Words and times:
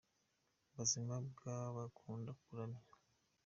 Buzima 0.75 1.15
bwabakunda 1.29 2.29
kuramya 2.41 2.83